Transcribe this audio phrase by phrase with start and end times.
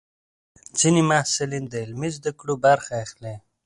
[0.79, 3.35] ځینې محصلین د عملي زده کړو برخه اخلي.